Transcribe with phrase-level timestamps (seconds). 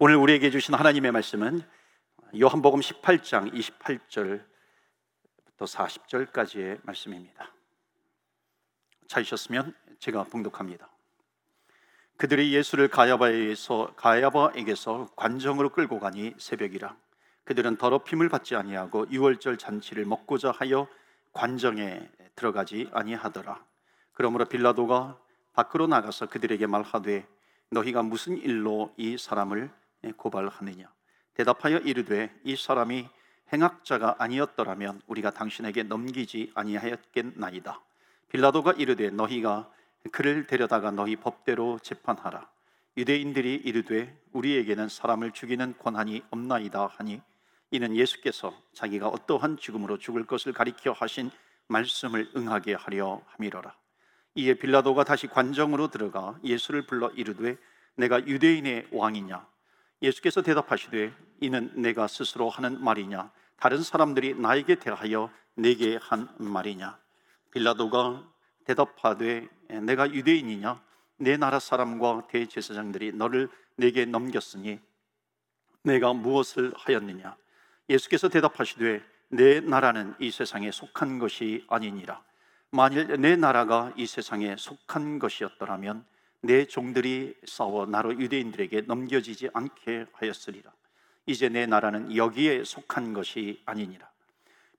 [0.00, 1.60] 오늘 우리에게 주신 하나님의 말씀은
[2.40, 4.44] 요한복음 18장 28절부터
[5.58, 7.52] 40절까지의 말씀입니다.
[9.08, 10.88] 찾으셨으면 제가 봉독합니다.
[12.16, 16.96] 그들이 예수를 가야바에서 가야바에게서 관정으로 끌고 가니 새벽이라
[17.42, 20.86] 그들은 더럽힘을 받지 아니하고 유월절 잔치를 먹고자 하여
[21.32, 23.64] 관정에 들어가지 아니하더라.
[24.12, 25.18] 그러므로 빌라도가
[25.54, 27.26] 밖으로 나가서 그들에게 말하되
[27.70, 29.72] 너희가 무슨 일로 이 사람을
[30.16, 30.92] 고발하느냐
[31.34, 33.08] 대답하여 이르되 이 사람이
[33.52, 37.80] 행악자가 아니었더라면 우리가 당신에게 넘기지 아니하였겠나이다.
[38.28, 39.70] 빌라도가 이르되 너희가
[40.12, 42.48] 그를 데려다가 너희 법대로 재판하라.
[42.96, 47.22] 유대인들이 이르되 우리에게는 사람을 죽이는 권한이 없나이다 하니
[47.70, 51.30] 이는 예수께서 자기가 어떠한 죽음으로 죽을 것을 가리켜 하신
[51.68, 53.74] 말씀을 응하게 하려 함이로라.
[54.34, 57.56] 이에 빌라도가 다시 관정으로 들어가 예수를 불러 이르되
[57.96, 59.46] 내가 유대인의 왕이냐
[60.02, 63.30] 예수께서 대답하시되 이는 내가 스스로 하는 말이냐?
[63.56, 66.98] 다른 사람들이 나에게 대하여 내게 한 말이냐?
[67.50, 68.24] 빌라도가
[68.64, 69.48] 대답하되
[69.82, 70.80] 내가 유대인이냐?
[71.16, 74.78] 내 나라 사람과 대제사장들이 너를 내게 넘겼으니
[75.82, 77.36] 내가 무엇을 하였느냐?
[77.88, 82.22] 예수께서 대답하시되 내 나라는 이 세상에 속한 것이 아니니라.
[82.70, 86.04] 만일 내 나라가 이 세상에 속한 것이었더라면
[86.40, 90.72] 내 종들이 싸워 나로 유대인들에게 넘겨지지 않게 하였으리라.
[91.26, 94.08] 이제 내 나라는 여기에 속한 것이 아니니라.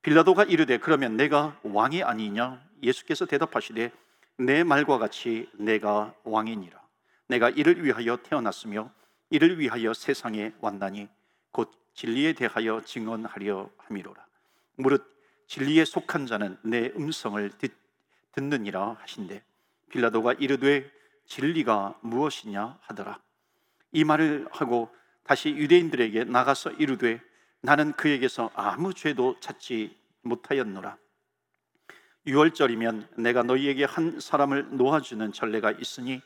[0.01, 2.63] 빌라도가 이르되 그러면 내가 왕이 아니냐?
[2.81, 3.91] 예수께서 대답하시되
[4.37, 6.79] 내 말과 같이 내가 왕이니라.
[7.27, 8.91] 내가 이를 위하여 태어났으며
[9.29, 11.07] 이를 위하여 세상에 왔나니
[11.51, 14.25] 곧 진리에 대하여 증언하려 함이로라.
[14.77, 15.05] 무릇
[15.47, 17.75] 진리에 속한 자는 내 음성을 듣,
[18.31, 19.43] 듣느니라 하신대.
[19.89, 20.89] 빌라도가 이르되
[21.29, 23.19] 진리가 무엇이냐 하더라
[23.91, 27.21] 이 말을 하고 다시 유대인들에게 나가서 이르되
[27.61, 30.97] 나는 그에게서 아무 죄도 찾지 못하였노라.
[32.25, 36.21] 6월절이면 내가 너희에게 한 사람을 놓아주는 전례가 있으니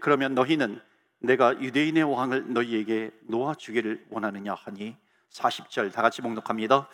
[0.00, 0.80] 그러면 너희는
[1.18, 4.96] 내가 유대인의 왕을 너희에게 놓아주기를 원하느냐 하니
[5.30, 6.88] 40절 다 같이 봉독합니다.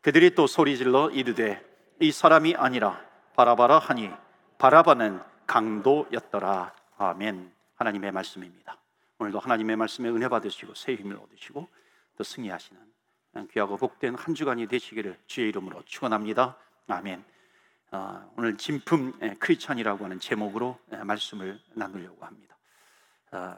[0.00, 1.64] 그들이 또 소리질러 이르되
[2.00, 3.00] 이 사람이 아니라
[3.36, 4.10] 바라바라 하니
[4.58, 6.83] 바라바는 강도였더라.
[6.96, 7.52] 아멘.
[7.74, 8.78] 하나님의 말씀입니다.
[9.18, 11.68] 오늘도 하나님의 말씀에 은혜 받으시고 새 힘을 얻으시고
[12.16, 12.80] 또 승리하시는
[13.50, 16.56] 귀하고 복된 한 주간이 되시기를 주의 이름으로 축원합니다.
[16.86, 17.24] 아멘.
[17.90, 22.56] 어, 오늘 진품 크리찬이라고 하는 제목으로 말씀을 나누려고 합니다.
[23.32, 23.56] 어,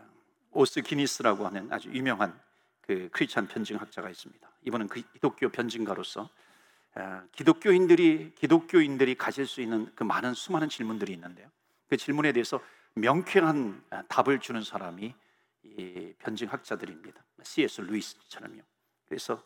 [0.52, 2.38] 오스 기니스라고 하는 아주 유명한
[2.80, 4.48] 그 크리찬 변증학자가 있습니다.
[4.64, 6.30] 이분은 그 기독교 변증가로서
[6.94, 11.50] 어, 기독교인들이 기독교인들이 가질 수 있는 그 많은 수많은 질문들이 있는데요.
[11.88, 12.60] 그 질문에 대해서
[12.96, 15.14] 명쾌한 답을 주는 사람이
[16.18, 17.22] 변증학자들입니다.
[17.42, 17.82] C.S.
[17.82, 18.62] 루이스처럼요.
[19.06, 19.42] 그래서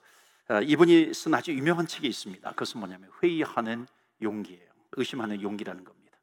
[0.48, 2.48] 어, 이분이 쓴 아주 유명한 책이 있습니다.
[2.50, 3.86] 그것은 뭐냐면 회의하는
[4.22, 4.70] 용기예요.
[4.92, 6.18] 의심하는 용기라는 겁니다.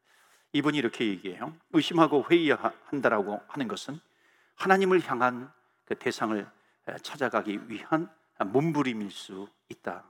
[0.54, 1.56] 이분이 이렇게 얘기해요.
[1.72, 4.00] 의심하고 회의한다라고 하는 것은
[4.56, 5.52] 하나님을 향한
[5.86, 6.50] 그 대상을
[7.02, 8.10] 찾아가기 위한
[8.40, 10.06] 몸부림일 수 있다.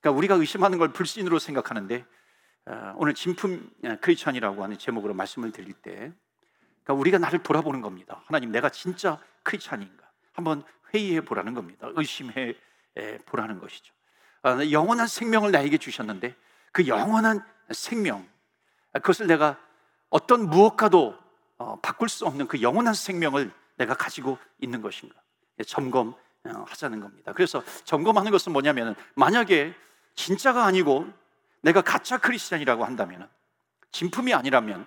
[0.00, 2.04] 그러니까 우리가 의심하는 걸 불신으로 생각하는데
[2.66, 3.70] 어, 오늘 진품
[4.00, 6.12] 크리스천이라고 하는 제목으로 말씀을 드릴 때
[6.86, 8.22] 그러니까 우리가 나를 돌아보는 겁니다.
[8.26, 10.04] 하나님, 내가 진짜 크리스찬인가?
[10.32, 10.62] 한번
[10.94, 11.88] 회의해 보라는 겁니다.
[11.94, 12.54] 의심해
[13.26, 13.92] 보라는 것이죠.
[14.42, 16.36] 아, 영원한 생명을 나에게 주셨는데
[16.70, 18.26] 그 영원한 생명,
[18.92, 19.58] 그것을 내가
[20.10, 21.18] 어떤 무엇과도
[21.58, 25.14] 어, 바꿀 수 없는 그 영원한 생명을 내가 가지고 있는 것인가?
[25.66, 27.32] 점검하자는 겁니다.
[27.32, 29.74] 그래서 점검하는 것은 뭐냐면 만약에
[30.14, 31.08] 진짜가 아니고
[31.62, 33.28] 내가 가짜 크리스찬이라고 한다면
[33.90, 34.86] 진품이 아니라면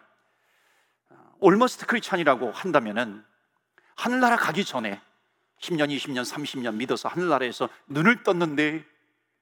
[1.40, 3.24] almost Christian이라고 한다면은
[3.96, 5.02] 하늘나라 가기 전에
[5.60, 8.86] 10년, 20년, 30년 믿어서 하늘나라에서 눈을 떴는데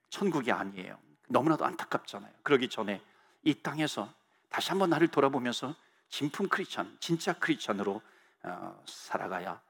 [0.10, 0.98] 천국이 아니에요.
[1.30, 2.32] 너무나도 안타깝잖아요.
[2.44, 3.02] 그러기 전에
[3.44, 4.12] 이 땅에서
[4.50, 5.76] 다시 한번 나를 돌아보면서
[6.10, 8.02] 진품 크리스찬, 진짜 크리스찬으로
[8.44, 9.62] 어, 살아가야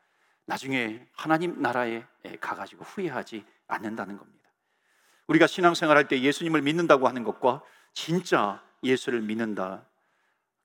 [0.45, 2.03] 나중에 하나님 나라에
[2.39, 4.37] 가가지고 후회하지 않는다는 겁니다.
[5.27, 7.61] 우리가 신앙생활 할 때 예수님을 믿는다고 하는 것과
[7.93, 9.85] 진짜 예수를 믿는다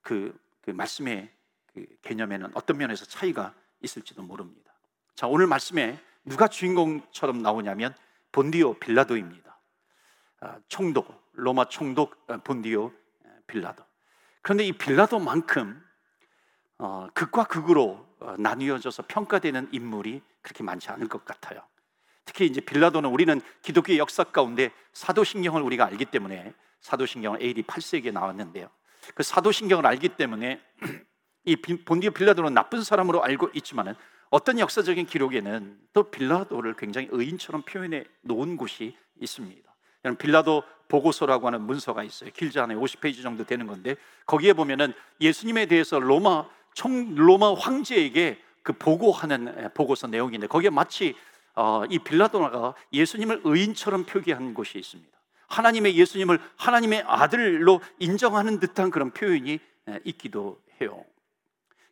[0.02, 1.32] 그, 그 말씀의
[1.74, 4.72] 그 개념에는 어떤 면에서 차이가 있을지도 모릅니다.
[5.14, 7.94] 자, 오늘 말씀에 누가 주인공처럼 나오냐면
[8.30, 9.58] 본디오 빌라도입니다.
[10.40, 12.92] 아, 총독, 로마 총독 아, 본디오
[13.46, 13.84] 빌라도.
[14.42, 15.82] 그런데 이 빌라도만큼
[16.78, 21.62] 어, 극과 극으로 어, 나뉘어져서 평가되는 인물이 그렇게 많지 않을 것 같아요.
[22.24, 28.68] 특히 이제 빌라도는 우리는 기독교 역사 가운데 사도신경을 우리가 알기 때문에 사도신경은 AD 8세기에 나왔는데요.
[29.14, 30.60] 그 사도신경을 알기 때문에
[31.44, 33.94] 이 본디오 빌라도는 나쁜 사람으로 알고 있지만은
[34.30, 39.72] 어떤 역사적인 기록에는 또 빌라도를 굉장히 의인처럼 표현해 놓은 곳이 있습니다.
[40.18, 42.30] 빌라도 보고서라고 하는 문서가 있어요.
[42.32, 42.80] 길지 않아요.
[42.80, 43.96] 50페이지 정도 되는 건데
[44.26, 51.14] 거기에 보면은 예수님에 대해서 로마 총 로마 황제에게 그 보고하는 보고서 내용인데 거기에 마치
[51.54, 55.10] 어, 이 빌라도가 예수님을 의인처럼 표기한 곳이 있습니다.
[55.48, 59.58] 하나님의 예수님을 하나님의 아들로 인정하는 듯한 그런 표현이
[60.04, 61.04] 있기도 해요.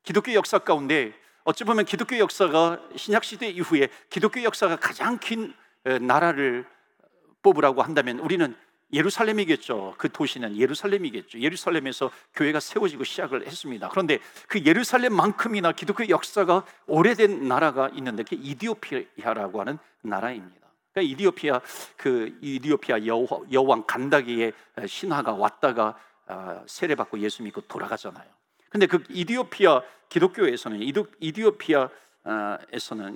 [0.02, 1.12] 기독교 역사 가운데
[1.44, 5.55] 어찌 보면 기독교 역사가 신약 시대 이후에 기독교 역사가 가장 긴
[5.85, 6.67] 나라를
[7.43, 8.55] 뽑으라고 한다면 우리는
[8.93, 9.94] 예루살렘이겠죠.
[9.99, 11.41] 그 도시는 예루살렘이겠죠.
[11.41, 13.88] 예루살렘에서 교회가 세워지고 시작을 했습니다.
[13.88, 14.19] 그런데
[14.49, 20.61] 그 예루살렘만큼이나 기독교 역사가 오래된 나라가 있는데 그게 이디오피아라고 하는 나라입니다.
[20.93, 21.61] 그러니까 이디오피아
[21.96, 24.53] 그 이디오피아 여, 왕 간다기의
[24.87, 25.96] 신화가 왔다가
[26.26, 28.40] 아, 세례받고 예수 믿고 돌아가잖아요.
[28.70, 30.81] 근데 그 이디오피아 기독교에서는
[31.20, 31.94] 이디오피아에서는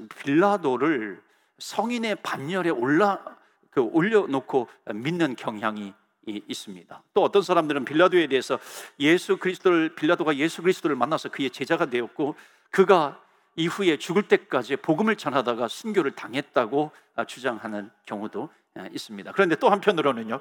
[0.09, 1.23] 빌라도를
[1.59, 3.25] 성인의 반열에 올라
[3.71, 5.95] 그 올려놓고 믿는 경향이
[6.27, 7.03] 있습니다.
[7.15, 8.59] 또 어떤 사람들은 빌라도에 대해서
[8.99, 12.35] 예수 그리스도를 빌라도가 예수 그리스도를 만나서 그의 제자가 되었고
[12.71, 13.21] 그가
[13.57, 16.91] 이후에 죽을 때까지 복음을 전하다가 순교를 당했다고
[17.29, 18.51] 주장하는 경우도
[18.93, 19.31] 있습니다.
[19.33, 20.41] 그런데 또 한편으로는요,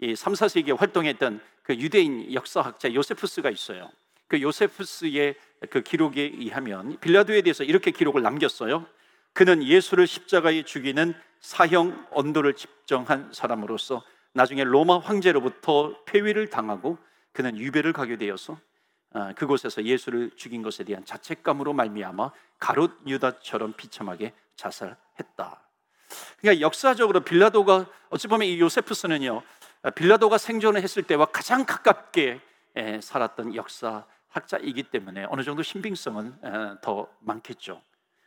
[0.00, 3.90] 이 3, 4세기에 활동했던 그 유대인 역사학자 요세푸스가 있어요.
[4.28, 5.34] 그 요세푸스의
[5.70, 8.86] 그 기록에 의하면 빌라도에 대해서 이렇게 기록을 남겼어요.
[9.32, 16.98] 그는 예수를 십자가에 죽이는 사형 언도를 집정한 사람으로서 나중에 로마 황제로부터 폐위를 당하고
[17.32, 18.58] 그는 유배를 가게 되어서
[19.12, 25.62] 아, 그곳에서 예수를 죽인 것에 대한 자책감으로 말미암아 가롯 유다처럼 비참하게 자살했다.
[26.40, 29.42] 그러니까 역사적으로 빌라도가 어찌 보면 이 요세프스는요
[29.94, 32.40] 빌라도가 생존을 했을 때와 가장 가깝게
[33.00, 34.04] 살았던 역사
[34.34, 37.80] 학자이기 때문에 어느 정도 신빙성은 더 많겠죠.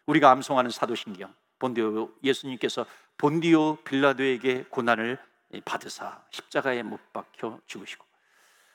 [0.06, 2.86] 우리가 암송하는 사도신경 본디오 예수님께서
[3.18, 5.18] 본디오 빌라도에게 고난을
[5.66, 8.06] 받으사 십자가에 못 박혀 죽으시고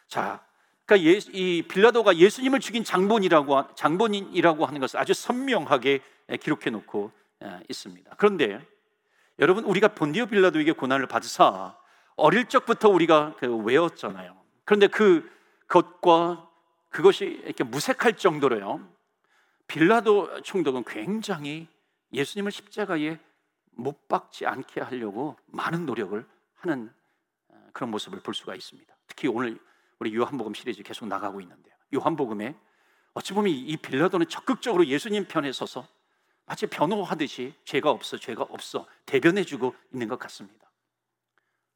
[0.08, 0.44] 자
[0.84, 6.00] 그러니까 예, 이 빌라도가 예수님을 죽인 장본이라고 장본인이라고 하는 것을 아주 선명하게
[6.38, 7.12] 기록해 놓고
[7.68, 8.14] 있습니다.
[8.18, 8.60] 그런데
[9.38, 11.78] 여러분 우리가 본디오 빌라도에게 고난을 받으사
[12.16, 14.36] 어릴 적부터 우리가 그 외웠잖아요.
[14.64, 15.30] 그런데 그
[15.66, 16.51] 것과
[16.92, 18.86] 그것이 이렇게 무색할 정도로요.
[19.66, 21.66] 빌라도 총독은 굉장히
[22.12, 23.18] 예수님을 십자가에
[23.70, 26.24] 못 박지 않게 하려고 많은 노력을
[26.56, 26.92] 하는
[27.48, 28.94] 어, 그런 모습을 볼 수가 있습니다.
[29.06, 29.58] 특히 오늘
[29.98, 31.74] 우리 요한복음 시리즈 계속 나가고 있는데요.
[31.94, 32.54] 요한복음에
[33.14, 35.88] 어찌 보면 이 빌라도는 적극적으로 예수님 편에 서서
[36.44, 40.70] 마치 변호하듯이 죄가 없어, 죄가 없어 대변해주고 있는 것 같습니다.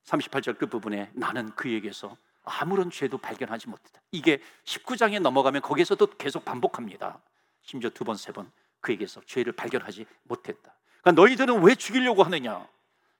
[0.04, 2.16] 38절 끝부분에 나는 그에게서
[2.46, 4.00] 아무런 죄도 발견하지 못했다.
[4.12, 7.20] 이게 19장에 넘어가면 거기서도 계속 반복합니다.
[7.62, 8.50] 심지어 두 번, 세 번
[8.80, 10.74] 그에게서 죄를 발견하지 못했다.
[11.02, 12.66] 그러니까 너희들은 왜 죽이려고 하느냐?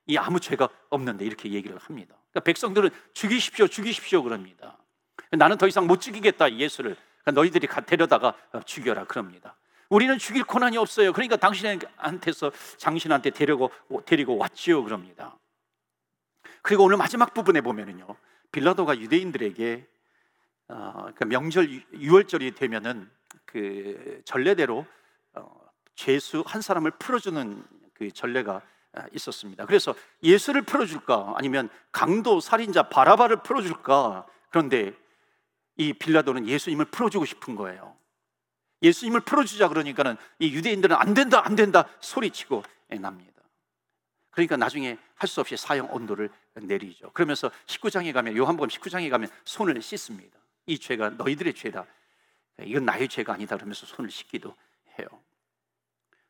[0.05, 2.15] 이 아무 죄가 없는데 이렇게 얘기를 합니다.
[2.31, 4.77] 그러니까 백성들은 죽이십시오, 죽이십시오 그럽니다.
[5.31, 6.95] 나는 더 이상 못 죽이겠다 예수를.
[7.21, 8.33] 그러니까 너희들이 데려다가
[8.65, 9.57] 죽여라 그럽니다.
[9.89, 11.11] 우리는 죽일 고난이 없어요.
[11.11, 12.51] 그러니까 당신한테서
[12.81, 13.71] 당신한테 데리고
[14.05, 15.37] 데리고 왔지요 그럽니다.
[16.61, 18.07] 그리고 오늘 마지막 부분에 보면은요,
[18.51, 19.87] 빌라도가 유대인들에게
[20.69, 23.09] 어, 그 명절 유월절이 되면은
[23.45, 24.85] 그 전례대로
[25.33, 25.61] 어,
[25.95, 28.61] 죄수 한 사람을 풀어주는 그 전례가
[28.93, 29.65] 아, 있었습니다.
[29.65, 29.93] 그래서
[30.23, 34.93] 예수를 풀어줄까 아니면 강도 살인자 바라바를 풀어줄까 그런데
[35.75, 37.95] 이 빌라도는 예수님을 풀어주고 싶은 거예요.
[38.81, 42.63] 예수님을 풀어주자 그러니까는 이 유대인들은 안 된다 안 된다 소리치고
[42.99, 43.36] 납니다.
[44.37, 47.09] 그러니까 나중에 할 수 없이 사형 온도를 내리죠.
[47.11, 50.37] 그러면서 19장에 가면 요한복음 19장에 가면 손을 씻습니다.
[50.67, 51.87] 이 죄가 너희들의 죄다.
[52.63, 54.55] 이건 나의 죄가 아니다 그러면서 손을 씻기도
[54.99, 55.07] 해요.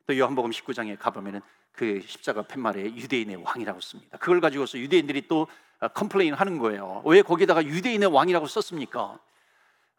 [0.06, 4.16] 또 요한복음 19장에 가보면은 그 십자가 팻말에 유대인의 왕이라고 씁니다.
[4.16, 5.46] 그걸 가지고서 유대인들이 또
[5.92, 7.02] complain 하는 거예요.
[7.04, 9.18] 왜 거기다가 유대인의 왕이라고 썼습니까?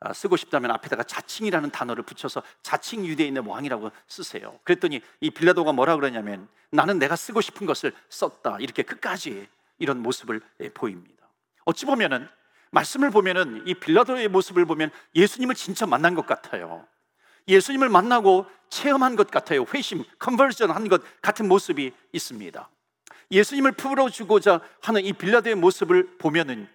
[0.01, 4.60] 아, 쓰고 싶다면 앞에다가 자칭이라는 단어를 붙여서 자칭 유대인의 왕이라고 쓰세요.
[4.63, 8.58] 그랬더니 이 빌라도가 뭐라 그러냐면 나는 내가 쓰고 싶은 것을 썼다.
[8.60, 11.27] 이렇게 끝까지 이런 모습을 예, 보입니다.
[11.65, 12.27] 어찌 보면은
[12.72, 16.86] 말씀을 보면은 이 빌라도의 모습을 보면 예수님을 진짜 만난 것 같아요.
[17.48, 19.65] 예수님을 만나고 체험한 것 같아요.
[19.74, 22.70] 회심, 컨버전 한 것 같은 모습이 있습니다.
[23.32, 26.70] 예수님을 풀어주고자 하는 이 빌라도의 모습을 보면은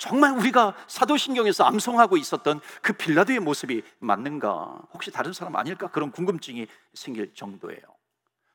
[0.00, 4.80] 정말 우리가 사도신경에서 암송하고 있었던 그 빌라도의 모습이 맞는가?
[4.94, 5.88] 혹시 다른 사람 아닐까?
[5.88, 7.82] 그런 궁금증이 생길 정도예요.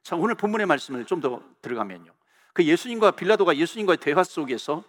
[0.02, 2.12] 자, 오늘 본문의 말씀을 좀 더 들어가면요.
[2.52, 4.84] 그 예수님과 빌라도가 예수님과의 대화 속에서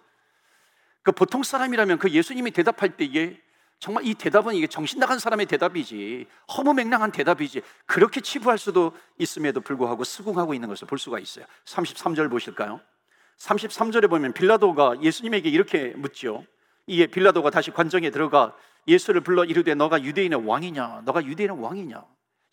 [1.02, 3.38] 그 보통 사람이라면 그 예수님이 대답할 때에
[3.78, 10.04] 정말 이 대답은 이게 정신 나간 사람의 대답이지 허무맹랑한 대답이지 그렇게 치부할 수도 있음에도 불구하고
[10.04, 11.44] 수긍하고 있는 것을 볼 수가 있어요.
[11.66, 12.80] 33절 보실까요?
[13.38, 16.44] 33절에 보면 빌라도가 예수님에게 이렇게 묻죠.
[16.86, 18.56] 이에 빌라도가 다시 관정에 들어가
[18.88, 21.02] 예수를 불러 이르되 너가 유대인의 왕이냐?
[21.04, 22.04] 너가 유대인의 왕이냐?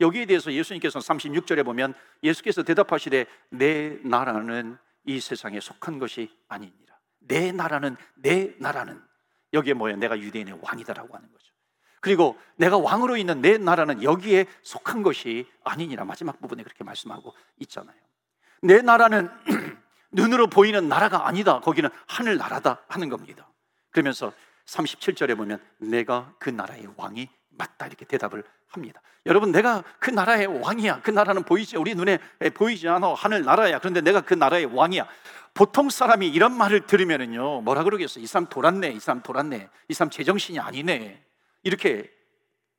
[0.01, 6.97] 여기에 대해서 예수님께서 36절에 보면 예수께서 대답하시되 내 나라는 이 세상에 속한 것이 아니니라.
[7.19, 9.01] 내 나라는 내 나라는
[9.53, 9.97] 여기에 뭐예요?
[9.97, 11.53] 내가 유대인의 왕이다라고 하는 거죠.
[12.01, 17.95] 그리고 내가 왕으로 있는 내 나라는 여기에 속한 것이 아니니라 마지막 부분에 그렇게 말씀하고 있잖아요.
[18.61, 19.29] 내 나라는
[20.13, 21.59] 눈으로 보이는 나라가 아니다.
[21.59, 23.49] 거기는 하늘 나라다 하는 겁니다.
[23.91, 24.31] 그러면서
[24.65, 29.01] 37절에 보면 내가 그 나라의 왕이 맞다 이렇게 대답을 합니다.
[29.25, 31.01] 여러분 내가 그 나라의 왕이야.
[31.01, 32.19] 그 나라는 보이지 우리 눈에
[32.53, 33.79] 보이지 않아 하늘 나라야.
[33.79, 35.07] 그런데 내가 그 나라의 왕이야.
[35.53, 38.19] 보통 사람이 이런 말을 들으면은요 뭐라 그러겠어?
[38.19, 38.91] 이 사람 돌았네.
[38.91, 39.69] 이 사람 돌았네.
[39.87, 41.23] 이 사람 제정신이 아니네.
[41.63, 42.11] 이렇게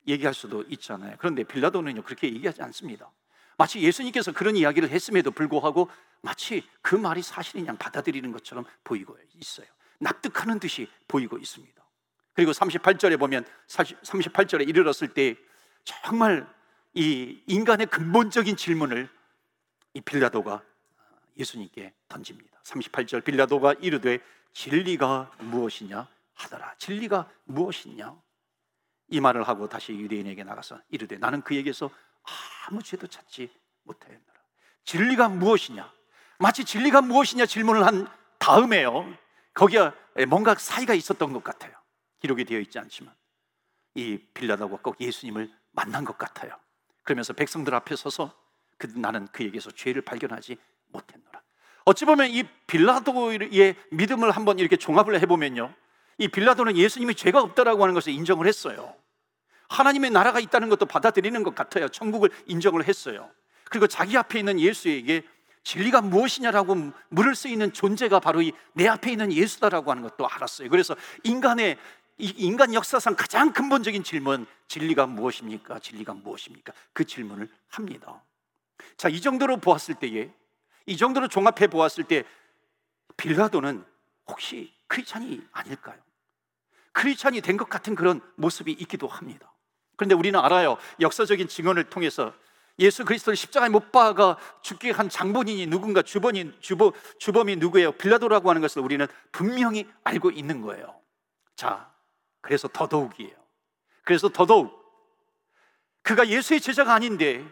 [0.06, 1.14] 얘기할 수도 있잖아요.
[1.18, 3.10] 그런데 빌라도는요 그렇게 얘기하지 않습니다.
[3.56, 5.88] 마치 예수님께서 그런 이야기를 했음에도 불구하고
[6.24, 9.66] 마치 그 말이 사실인 양 받아들이는 것처럼 보이고 있어요.
[10.00, 11.84] 납득하는 듯이 보이고 있습니다.
[12.32, 15.36] 그리고 38절에 보면 38절에 이르렀을 때
[15.84, 16.50] 정말
[16.94, 19.08] 이 인간의 근본적인 질문을
[19.92, 20.62] 이 빌라도가
[21.36, 22.58] 예수님께 던집니다.
[22.62, 24.18] 38절 빌라도가 이르되
[24.54, 26.74] 진리가 무엇이냐 하더라.
[26.78, 28.16] 진리가 무엇이냐?
[29.08, 31.90] 이 말을 하고 다시 유대인에게 나가서 이르되 나는 그에게서
[32.66, 33.50] 아무 죄도 찾지
[33.82, 34.40] 못하였노라.
[34.84, 35.92] 진리가 무엇이냐?
[36.38, 39.06] 마치 진리가 무엇이냐 질문을 한 다음에요.
[39.54, 39.90] 거기에
[40.28, 41.72] 뭔가 사이가 있었던 것 같아요.
[42.20, 43.14] 기록이 되어 있지 않지만
[43.94, 46.56] 이 빌라도가 꼭 예수님을 만난 것 같아요.
[47.02, 48.32] 그러면서 백성들 앞에 서서
[48.78, 50.56] 그, 나는 그에게서 죄를 발견하지
[50.88, 51.42] 못했노라.
[51.84, 55.72] 어찌 보면 이 빌라도의 믿음을 한번 이렇게 종합을 해보면요.
[56.18, 58.94] 이 빌라도는 예수님이 죄가 없다라고 하는 것을 인정을 했어요.
[59.68, 61.88] 하나님의 나라가 있다는 것도 받아들이는 것 같아요.
[61.88, 63.30] 천국을 인정을 했어요.
[63.64, 65.24] 그리고 자기 앞에 있는 예수에게
[65.64, 70.68] 진리가 무엇이냐라고 물을 수 있는 존재가 바로 이 내 앞에 있는 예수다라고 하는 것도 알았어요.
[70.68, 71.78] 그래서 인간의
[72.18, 75.78] 인간 역사상 가장 근본적인 질문, 진리가 무엇입니까?
[75.80, 76.72] 진리가 무엇입니까?
[76.92, 78.22] 그 질문을 합니다.
[78.96, 80.30] 자, 이 정도로 보았을 때에,
[80.86, 82.24] 이 정도로 종합해 보았을 때,
[83.16, 83.84] 빌라도는
[84.26, 85.96] 혹시 크리찬이 아닐까요?
[86.92, 89.52] 크리찬이 된 것 같은 그런 모습이 있기도 합니다.
[89.96, 90.76] 그런데 우리는 알아요.
[91.00, 92.32] 역사적인 증언을 통해서
[92.78, 97.92] 예수 그리스도를 십자가에 못 박아 죽게 한 장본인이 누군가 주범이 주범, 주범이 누구예요?
[97.92, 101.00] 빌라도라고 하는 것을 우리는 분명히 알고 있는 거예요.
[101.54, 101.92] 자,
[102.40, 103.34] 그래서 더더욱이에요.
[104.02, 104.82] 그래서 더더욱
[106.02, 107.46] 그가 예수의 제자가 아닌데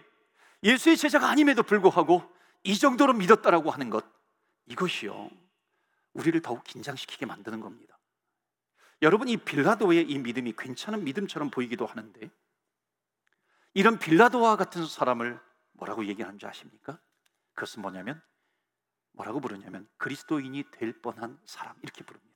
[0.62, 2.22] 예수의 제자가 아님에도 불구하고
[2.64, 4.04] 이 정도로 믿었다라고 하는 것
[4.66, 5.30] 이것이요.
[6.14, 7.98] 우리를 더욱 긴장시키게 만드는 겁니다.
[9.00, 12.30] 여러분 이 빌라도의 이 믿음이 괜찮은 믿음처럼 보이기도 하는데
[13.74, 15.40] 이런 빌라도와 같은 사람을
[15.72, 16.98] 뭐라고 얘기하는 줄 아십니까?
[17.54, 18.20] 그것은 뭐냐면
[19.12, 22.32] 뭐라고 부르냐면 그리스도인이 될 뻔한 사람 이렇게 부릅니다.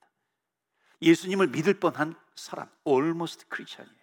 [1.02, 3.98] 예수님을 믿을 뻔한 사람, almost Christian이에요.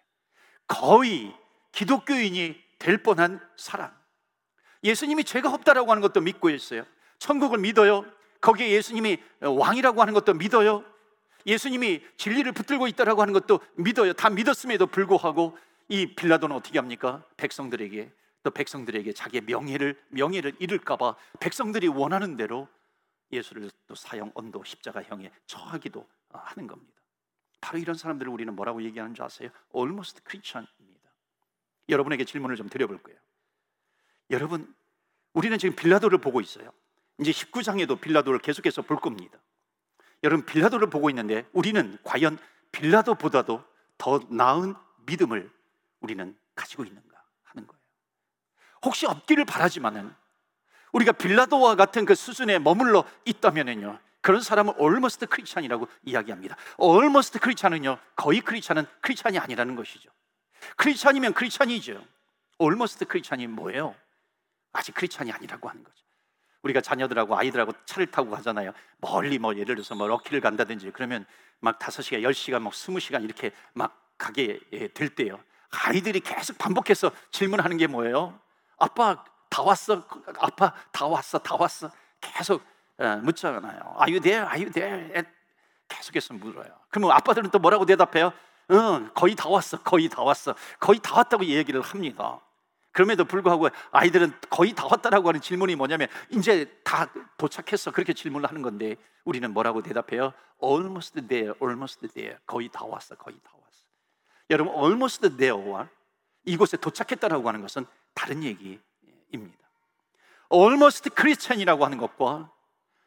[0.68, 1.36] 거의
[1.72, 3.92] 기독교인이 될 뻔한 사람.
[4.84, 6.86] 예수님이 죄가 없다라고 하는 것도 믿고 있어요.
[7.20, 8.06] 천국을 믿어요.
[8.42, 10.84] 거기에 예수님이 왕이라고 하는 것도 믿어요.
[11.46, 14.14] 예수님이 진리를 붙들고 있다라고 하는 것도 믿어요.
[14.14, 15.58] 다 믿었음에도 불구하고
[15.94, 17.24] 이 빌라도는 어떻게 합니까?
[17.38, 22.68] 백성들에게 또 백성들에게 자기의 명예를 명예를 잃을까봐 백성들이 원하는 대로
[23.32, 27.00] 예수를 또 사형 언도 십자가형에 처하기도 하는 겁니다.
[27.62, 29.52] 바로 이런 사람들을 우리는 뭐라고 얘기하는 줄 아세요?
[29.76, 31.12] Almost Christian입니다.
[31.90, 33.20] 여러분에게 질문을 좀 드려볼 거예요.
[34.32, 34.74] 여러분,
[35.34, 36.72] 우리는 지금 빌라도를 보고 있어요.
[37.20, 39.38] 이제 19장에도 빌라도를 계속해서 볼 겁니다.
[40.24, 42.40] 여러분, 빌라도를 보고 있는데 우리는 과연
[42.72, 43.64] 빌라도보다도
[44.00, 44.74] 더 나은
[45.06, 45.52] 믿음을
[46.04, 47.82] 우리는 가지고 있는가 하는 거예요.
[48.84, 50.14] 혹시 없기를 바라지만은
[50.92, 54.00] 우리가 빌라도와 같은 그 수준에 머물러 있다면은요.
[54.22, 56.56] 그런 사람을 almost 크리스찬이라고 이야기합니다.
[56.80, 57.98] almost 크리스찬은요.
[58.16, 60.10] 거의 크리스찬은 크리스찬이 아니라는 것이죠.
[60.78, 62.06] 크리스찬이면 크리스찬이죠.
[62.62, 63.96] almost 크리스찬이 뭐예요?
[64.72, 66.04] 아직 크리스찬이 아니라고 하는 거죠.
[66.62, 68.74] 우리가 자녀들하고 아이들하고 차를 타고 가잖아요.
[68.98, 71.26] 멀리 뭐 예를 들어서 뭐 럭키를 간다든지 그러면
[71.60, 74.60] 막 다섯 시간, 열 시간, 막 스무 시간 이렇게 막 가게
[74.94, 75.44] 될 때요.
[75.86, 78.40] 아이들이 계속 반복해서 질문하는 게 뭐예요?
[78.78, 80.04] 아빠 다 왔어?
[80.40, 81.40] 아빠 다 왔어?
[81.40, 81.92] 다 왔어?
[82.22, 82.64] 계속
[82.98, 83.96] 어, 묻잖아요.
[84.00, 84.46] Are you there?
[84.46, 85.24] Are you there?
[85.88, 86.68] 계속해서 물어요.
[86.90, 88.34] 그러면 아빠들은 또 뭐라고 대답해요?
[88.72, 89.82] 응, 거의 다 왔어.
[89.82, 90.56] 거의 다 왔어.
[90.80, 92.40] 거의 다 왔다고 얘기를 합니다.
[92.92, 97.92] 그럼에도 불구하고 아이들은 거의 다 왔다라고 하는 질문이 뭐냐면 이제 다 도착했어.
[97.92, 100.32] 그렇게 질문을 하는 건데 우리는 뭐라고 대답해요?
[100.64, 102.38] Almost there, almost there.
[102.46, 103.16] 거의 다 왔어.
[103.16, 103.63] 거의 다 왔어.
[104.54, 105.90] 여러분 almost there와
[106.46, 109.58] 이곳에 도착했다라고 하는 것은 다른 얘기입니다.
[110.52, 112.52] almost 크리스천이라고 하는 것과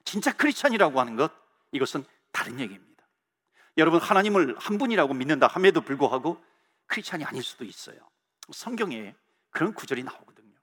[0.04, 1.32] 진짜 크리스천이라고 하는 것
[1.72, 3.04] 이것은 다른 얘기입니다.
[3.78, 6.42] 여러분 하나님을 한 분이라고 믿는다 함에도 불구하고
[6.86, 7.98] 크리스천이 아닐 수도 있어요.
[8.52, 9.14] 성경에
[9.50, 10.54] 그런 구절이 나오거든요.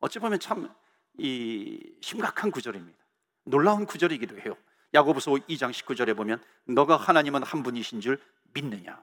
[0.00, 0.80] 어찌 보면 참
[1.18, 2.98] 이 심각한 구절입니다.
[3.44, 4.56] 놀라운 구절이기도 해요.
[4.94, 8.20] 야고보서 2장 19절에 보면 너가 하나님은 한 분이신 줄
[8.54, 8.98] 믿느냐?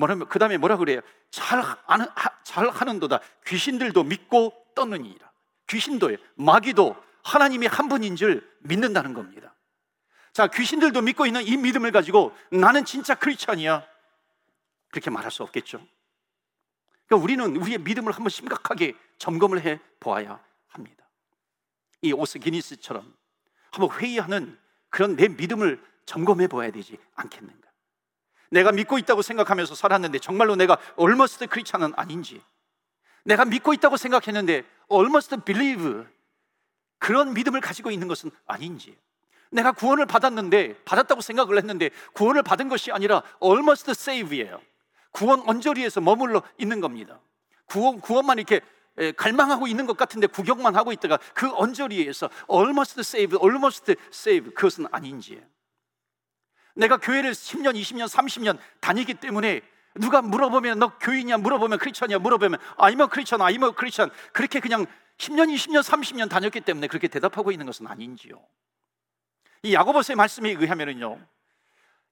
[0.00, 1.00] 뭐냐면 그 다음에 뭐라 그래요?
[1.30, 2.06] 잘 하는
[2.42, 5.30] 잘 하는도다 귀신들도 믿고 떠느니라.
[5.68, 9.54] 귀신도요, 마귀도 하나님이 한 분인 줄 믿는다는 겁니다.
[10.32, 13.86] 자, 귀신들도 믿고 있는 이 믿음을 가지고 나는 진짜 크리스천이야.
[14.90, 15.86] 그렇게 말할 수 없겠죠.
[17.06, 21.04] 그러니까 우리는 우리의 믿음을 한번 심각하게 점검을 해 보아야 합니다.
[22.00, 23.14] 이 오스 기니스처럼
[23.70, 27.69] 한번 회의하는 그런 내 믿음을 점검해 보아야 되지 않겠는가?
[28.50, 32.40] 내가 믿고 있다고 생각하면서 살았는데 정말로 내가 almost 크리스천은 아닌지
[33.24, 36.04] 내가 믿고 있다고 생각했는데 almost believe
[36.98, 38.96] 그런 믿음을 가지고 있는 것은 아닌지
[39.50, 44.60] 내가 구원을 받았는데 받았다고 생각을 했는데 구원을 받은 것이 아니라 almost save예요.
[45.10, 47.18] 구원 언저리에서 머물러 있는 겁니다.
[47.66, 48.60] 구원 구원만 이렇게
[49.16, 55.42] 갈망하고 있는 것 같은데 구경만 하고 있다가 그 언저리에서 almost save, almost save 그것은 아닌지.
[56.80, 59.60] 내가 교회를 10년, 20년, 30년 다니기 때문에
[59.96, 64.86] 누가 물어보면 너 교인이야 물어보면 크리스천이야 물어보면 아이머 크리스천 아이머 크리스천 그렇게 그냥
[65.18, 68.40] 10년 20년 30년 다녔기 때문에 그렇게 대답하고 있는 것은 아닌지요?
[69.62, 71.18] 이 야고보서의 말씀에 의하면은요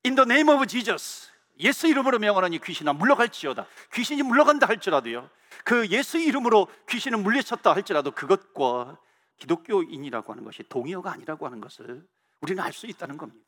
[0.05, 3.67] In the name of Jesus 예수 이름으로 명하노니 귀신아 물러갈지어다.
[3.95, 5.31] 귀신이 물러간다 할지라도요
[5.65, 8.99] 그 예수 이름으로 귀신을 물리쳤다 할지라도 그것과
[9.39, 12.07] 기독교인이라고 하는 것이 동의어가 아니라고 하는 것을
[12.43, 13.48] 우리는 알 수 있다는 겁니다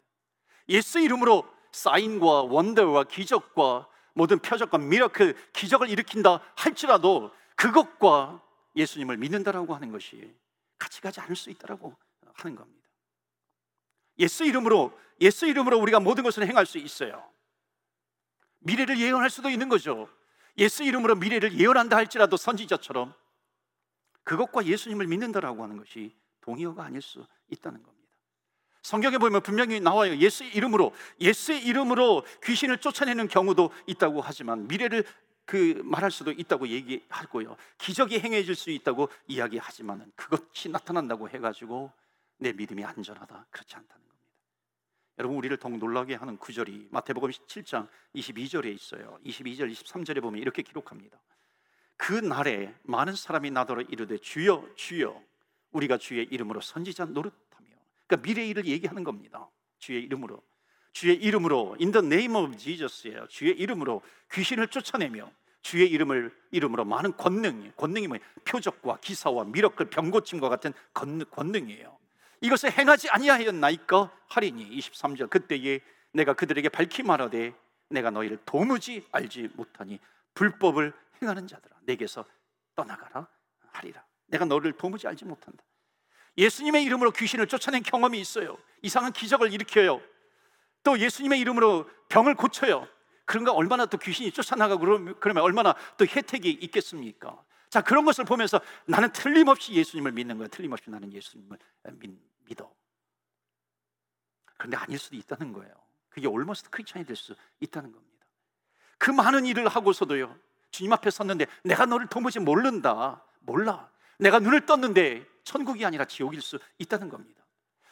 [0.70, 8.42] 예수 이름으로 sign과 wonder와 기적과 모든 표적과 miracle 기적을 일으킨다 할지라도 그것과
[8.76, 10.34] 예수님을 믿는다라고 하는 것이
[10.78, 11.94] 같이 가지 않을 수 있다라고
[12.34, 12.88] 하는 겁니다.
[14.18, 17.28] 예수 이름으로 예수 이름으로 우리가 모든 것을 행할 수 있어요.
[18.60, 20.08] 미래를 예언할 수도 있는 거죠.
[20.58, 23.14] 예수 이름으로 미래를 예언한다 할지라도 선지자처럼
[24.24, 27.99] 그것과 예수님을 믿는다라고 하는 것이 동의어가 아닐 수 있다는 겁니다.
[28.82, 30.16] 성경에 보면 분명히 나와요.
[30.16, 35.04] 예수의 이름으로 예수의 이름으로 귀신을 쫓아내는 경우도 있다고 하지만 미래를
[35.44, 37.56] 그 말할 수도 있다고 얘기하고요.
[37.78, 41.92] 기적이 행해질 수 있다고 이야기하지만은 그것이 나타난다고 해가지고
[42.38, 44.26] 내 믿음이 안전하다 그렇지 않다는 겁니다.
[45.18, 49.18] 여러분 우리를 더욱 놀라게 하는 구절이 마태복음 17장 22절에 있어요.
[49.26, 51.18] 22절 23절에 보면 이렇게 기록합니다.
[51.96, 55.20] 그 날에 많은 사람이 나더러 이르되 주여 주여
[55.72, 57.50] 우리가 주의 이름으로 선지자 노릇
[58.10, 59.48] 그러니까 미래 일을 얘기하는 겁니다.
[59.78, 60.42] 주의 이름으로.
[60.92, 63.28] 주의 이름으로 in the name of Jesus예요.
[63.28, 65.30] 주의 이름으로 귀신을 쫓아내며
[65.62, 68.24] 주의 이름을 이름으로 많은 권능, 권능이 뭐예요?
[68.44, 71.96] 표적과 기사와 미러클 병 고침과 같은 권능이에요.
[72.40, 75.80] 이것을 행하지 아니하였나이까 하리니 23절 그때에
[76.12, 77.54] 내가 그들에게 밝히 말하되
[77.90, 80.00] 내가 너희를 도무지 알지 못하니
[80.34, 80.92] 불법을
[81.22, 82.24] 행하는 자들아 내게서
[82.74, 83.28] 떠나가라
[83.70, 84.02] 하리라.
[84.26, 85.62] 내가 너를 도무지 알지 못한다.
[86.40, 88.56] 예수님의 이름으로 귀신을 쫓아낸 경험이 있어요.
[88.82, 90.00] 이상한 기적을 일으켜요.
[90.82, 92.88] 또 예수님의 이름으로 병을 고쳐요.
[93.26, 94.80] 그런가 얼마나 또 귀신이 쫓아나가고
[95.20, 97.40] 그러면 얼마나 또 혜택이 있겠습니까?
[97.68, 100.48] 자, 그런 것을 보면서 나는 틀림없이 예수님을 믿는 거야.
[100.48, 101.58] 틀림없이 나는 예수님을
[102.46, 102.72] 믿어.
[104.56, 105.72] 그런데 아닐 수도 있다는 거예요.
[106.08, 108.26] 그게 올머스트 크리스천이 될 수 있다는 겁니다.
[108.98, 110.36] 그 많은 일을 하고서도요.
[110.70, 113.24] 주님 앞에 섰는데 내가 너를 도무지 모른다.
[113.40, 113.88] 몰라.
[114.18, 117.44] 내가 눈을 떴는데 천국이 아니라 지옥일 수 있다는 겁니다.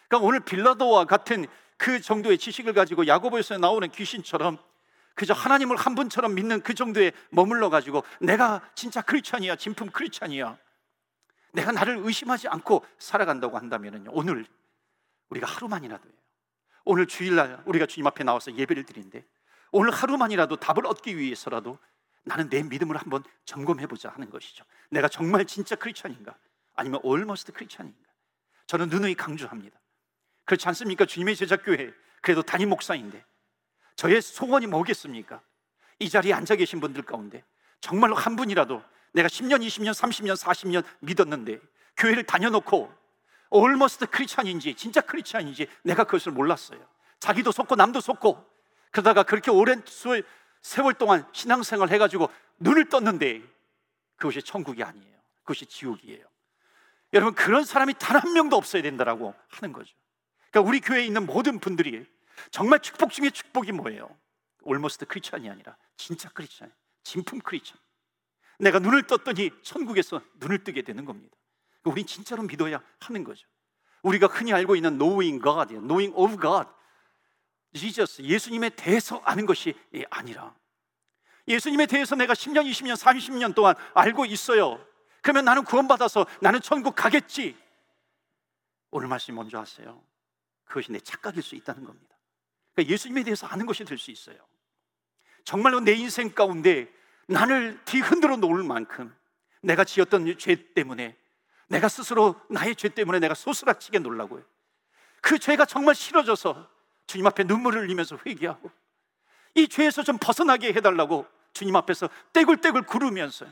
[0.09, 4.59] 그러니까 오늘 빌라도와 같은 그 정도의 지식을 가지고 야고보에서 나오는 귀신처럼
[5.15, 10.57] 그저 하나님을 한 분처럼 믿는 그 정도에 머물러 가지고 내가 진짜 크리스찬이야, 진품 크리스찬이야.
[11.53, 14.11] 내가 나를 의심하지 않고 살아간다고 한다면요.
[14.13, 14.47] 오늘
[15.31, 16.13] 우리가 하루만이라도요.
[16.85, 19.25] 오늘 주일날 우리가 주님 앞에 나와서 예배를 드린데
[19.73, 21.79] 오늘 하루만이라도 답을 얻기 위해서라도
[22.25, 24.65] 나는 내 믿음을 한번 점검해 보자 하는 것이죠.
[24.91, 26.37] 내가 정말 진짜 크리스찬인가?
[26.79, 27.99] 아니면 almost 크리스찬인가?
[28.69, 29.77] 저는 누누이 강조합니다.
[30.45, 31.05] 그렇지 않습니까?
[31.07, 33.25] 주님의 제자교회 그래도 담임 목사인데
[33.97, 35.43] 저의 소원이 뭐겠습니까?
[35.99, 37.45] 이 자리에 앉아 계신 분들 가운데
[37.81, 38.81] 정말로 한 분이라도
[39.13, 41.59] 내가 10년, 20년, 30년, 40년 믿었는데
[41.97, 42.95] 교회를 다녀놓고
[43.53, 46.79] almost 크리스찬인지 진짜 크리스찬인지 내가 그것을 몰랐어요.
[47.19, 48.49] 자기도 속고 남도 속고
[48.93, 49.83] 그러다가 그렇게 오랜
[50.63, 53.43] 세월 동안 신앙생활 해가지고 눈을 떴는데
[54.17, 55.19] 그것이 천국이 아니에요.
[55.41, 56.25] 그것이 지옥이에요.
[57.13, 59.95] 여러분 그런 사람이 단 한 명도 없어야 된다라고 하는 거죠.
[60.51, 62.05] 그러니까 우리 교회에 있는 모든 분들이
[62.51, 64.09] 정말 축복 중에 축복이 뭐예요?
[64.63, 67.79] almost 크리스천이 아니라 진짜 크리스찬, 진품 크리스찬.
[68.59, 71.37] 내가 눈을 떴더니 천국에서 눈을 뜨게 되는 겁니다.
[71.85, 73.47] 우리 진짜로 믿어야 하는 거죠.
[74.03, 76.69] 우리가 흔히 알고 있는 knowing God, knowing of God,
[77.75, 79.75] Jesus, 예수님에 대해서 아는 것이
[80.11, 80.55] 아니라
[81.47, 84.85] 예수님에 대해서 내가 10년, 20년, 30년 동안 알고 있어요.
[85.29, 87.55] 그러면 나는 구원받아서 나는 천국 가겠지.
[88.91, 90.03] 오늘 말씀 먼저 하세요.
[90.65, 92.17] 그것이 내 착각일 수 있다는 겁니다.
[92.73, 94.39] 그러니까 예수님에 대해서 아는 것이 될 수 있어요.
[95.45, 96.91] 정말로 내 인생 가운데
[97.27, 99.15] 나를 뒤흔들어 놓을 만큼
[99.61, 101.15] 내가 지었던 죄 때문에
[101.67, 104.43] 내가 스스로 나의 죄 때문에 내가 소스라치게 놀라고요.
[105.21, 106.71] 그 죄가 정말 싫어져서
[107.07, 108.71] 주님 앞에 눈물을 흘리면서 회개하고
[109.57, 113.45] 이 죄에서 좀 벗어나게 해달라고 주님 앞에서 떼굴떼굴 구르면서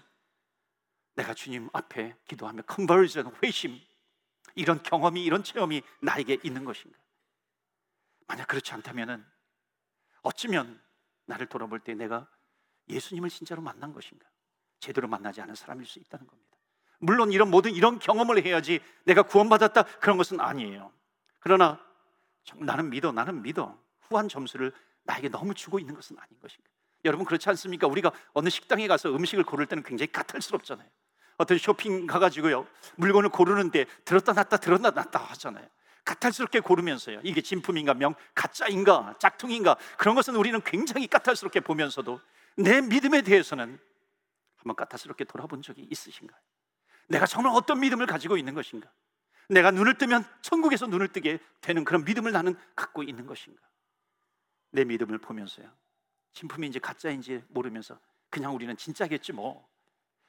[1.16, 3.78] 내가 주님 앞에 기도하며 컨버전 회심
[4.54, 6.96] 이런 경험이 이런 체험이 나에게 있는 것인가?
[8.26, 9.24] 만약 그렇지 않다면은
[10.22, 10.80] 어쩌면
[11.26, 12.28] 나를 돌아볼 때 내가
[12.88, 14.26] 예수님을 진짜로 만난 것인가?
[14.78, 16.56] 제대로 만나지 않은 사람일 수 있다는 겁니다.
[16.98, 20.92] 물론 이런 모든 이런 경험을 해야지 내가 구원받았다 그런 것은 아니에요.
[21.40, 21.80] 그러나
[22.56, 23.78] 나는 믿어, 나는 믿어.
[24.02, 26.70] 후한 점수를 나에게 너무 주고 있는 것은 아닌 것인가?
[27.04, 27.86] 여러분 그렇지 않습니까?
[27.86, 30.88] 우리가 어느 식당에 가서 음식을 고를 때는 굉장히 까탈스럽잖아요.
[31.36, 35.66] 어떤 쇼핑 가가지고요 물건을 고르는데 들었다 놨다 들었다 놨다 하잖아요.
[36.04, 37.20] 까탈스럽게 고르면서요.
[37.24, 42.20] 이게 진품인가 명 가짜인가 짝퉁인가 그런 것은 우리는 굉장히 까탈스럽게 보면서도
[42.56, 43.78] 내 믿음에 대해서는
[44.56, 46.38] 한번 까탈스럽게 돌아본 적이 있으신가요?
[47.08, 48.90] 내가 정말 어떤 믿음을 가지고 있는 것인가?
[49.48, 53.60] 내가 눈을 뜨면 천국에서 눈을 뜨게 되는 그런 믿음을 나는 갖고 있는 것인가?
[54.70, 55.70] 내 믿음을 보면서요.
[56.32, 57.98] 진품인지 가짜인지 모르면서
[58.30, 59.68] 그냥 우리는 진짜겠지 뭐.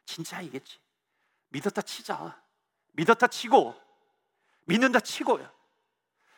[0.05, 0.79] 진짜이겠지.
[1.49, 2.41] 믿었다 치자.
[2.93, 3.75] 믿었다 치고
[4.65, 5.49] 믿는다 치고요.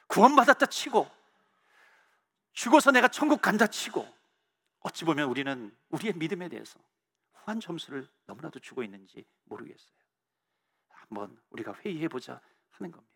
[0.08, 1.10] 구원받았다 치고
[2.54, 4.06] 죽어서 내가 천국 간다 치고
[4.82, 6.80] 어찌 보면 우리는 우리의 믿음에 대해서
[7.34, 9.98] 후한 점수를 너무나도 주고 있는지 모르겠어요.
[10.90, 12.42] 한번 우리가 회의해 보자
[12.72, 13.16] 하는 겁니다.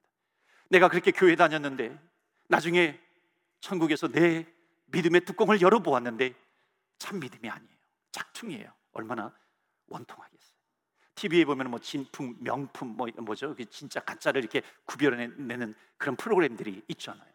[0.69, 1.99] 내가 그렇게 교회 다녔는데
[2.47, 2.99] 나중에
[3.59, 4.47] 천국에서 내
[4.85, 6.33] 믿음의 뚜껑을 열어 보았는데
[6.97, 7.77] 참 믿음이 아니에요.
[8.11, 8.73] 짝퉁이에요.
[8.93, 9.35] 얼마나
[9.87, 10.32] 원통하겠어요.
[11.15, 13.55] TV에 보면 뭐 진품, 명품 뭐 뭐죠?
[13.69, 17.25] 진짜 가짜를 이렇게 구별해내는 그런 프로그램들이 있잖아요.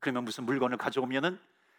[0.00, 1.38] 그러면 무슨 물건을 가져오면은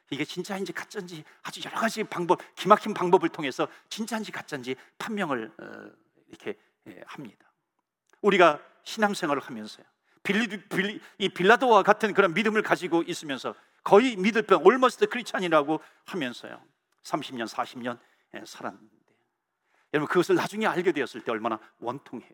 [0.10, 5.92] 이게 진짜인지 가짜인지 아주 여러 가지 방법, 기막힌 방법을 통해서 진짜인지 가짜인지 판명을 어,
[6.28, 7.52] 이렇게 예, 합니다.
[8.22, 9.86] 우리가 신앙생활을 하면서요.
[10.24, 16.62] 빌리, 빌리, 이 빌라도와 같은 그런 믿음을 가지고 있으면서 거의 믿을 뻔 almost 크리스찬이라고 하면서요.
[17.04, 18.00] 30년, 40년
[18.36, 18.92] 예, 살았는데
[19.93, 22.32] 여러분 그것을 나중에 알게 되었을 때 얼마나 원통해요.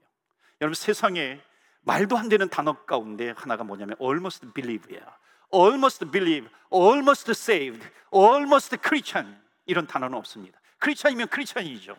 [0.62, 1.42] 여러분 세상에
[1.82, 5.06] 말도 안 되는 단어 가운데 하나가 뭐냐면 almost believe예요.
[5.54, 10.60] almost believe, almost saved, almost Christian 이런 단어는 없습니다.
[10.80, 11.98] 크리스찬이면 크리스찬이죠.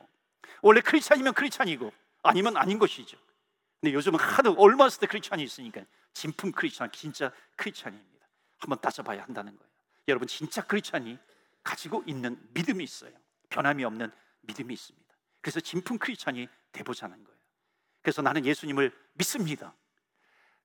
[0.63, 1.93] 원래 크리스찬이면 크리스찬이고
[2.23, 3.19] 아니면 아닌 것이죠.
[3.81, 8.27] 근데 요즘은 하도 almost 크리스찬이 있으니까 진품 크리스찬, 진짜 크리스찬입니다.
[8.59, 9.71] 한번 따져봐야 한다는 거예요.
[10.09, 11.19] 여러분 진짜 크리스찬이
[11.63, 13.13] 가지고 있는 믿음이 있어요.
[13.49, 14.11] 변함이 없는
[14.43, 15.00] 믿음이 있습니다.
[15.41, 17.39] 그래서 진품 크리스찬이 돼보자는 거예요.
[18.03, 19.75] 그래서 나는 예수님을 믿습니다.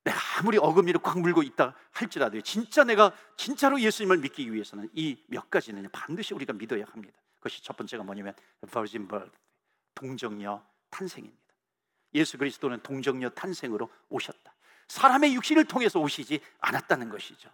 [0.03, 5.49] 내가 아무리 어금니를 꽉 물고 있다 할지라도 진짜 내가 진짜로 예수님을 믿기 위해서는 이 몇
[5.49, 7.17] 가지는 반드시 우리가 믿어야 합니다.
[7.37, 8.33] 그것이 첫 번째가 뭐냐면
[8.69, 9.35] virgin birth,
[9.95, 11.43] 동정녀 탄생입니다.
[12.13, 14.53] 예수 그리스도는 동정녀 탄생으로 오셨다.
[14.87, 17.49] 사람의 육신을 통해서 오시지 않았다는 것이죠.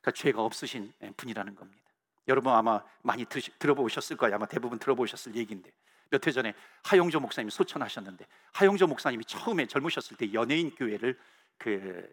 [0.00, 1.83] 그러니까 죄가 없으신 분이라는 겁니다.
[2.28, 4.36] 여러분 아마 많이 드 들어보셨을 거예요.
[4.36, 5.70] 아마 대부분 들어보셨을 얘기인데
[6.10, 11.18] 몇 해 전에 하용조 목사님이 소천하셨는데 하용조 목사님이 처음에 젊으셨을 때 연예인 교회를
[11.58, 12.08] 그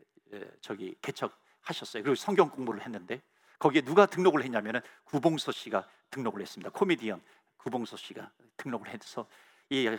[0.62, 2.04] 저기 개척하셨어요.
[2.04, 3.22] 그리고 성경 공부를 했는데
[3.60, 6.72] 거기에 누가 등록을 했냐면은 구봉서 씨가 등록을 했습니다.
[6.72, 7.22] 코미디언
[7.58, 9.28] 구봉서 씨가 등록을 해서
[9.70, 9.90] 이